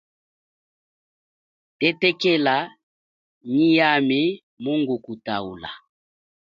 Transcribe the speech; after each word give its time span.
Tetekela 1.79 2.55
nyi 3.51 3.67
yami 3.77 4.21
mungukutaula. 4.61 5.71